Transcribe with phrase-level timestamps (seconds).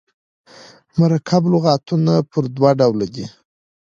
[0.99, 3.25] مرکب لغاتونه پر دوه ډوله دي.